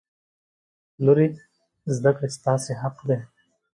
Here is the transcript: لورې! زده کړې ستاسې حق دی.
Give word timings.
لورې! 1.05 1.27
زده 1.95 2.11
کړې 2.17 2.29
ستاسې 2.37 2.71
حق 2.81 2.97
دی. 3.07 3.19